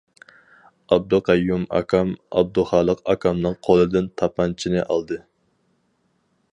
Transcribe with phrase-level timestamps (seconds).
[0.95, 5.21] ئابدۇقەييۇم ئاكام ئابدۇخالىق ئاكامنىڭ قولىدىن تاپانچىنى ئالدى.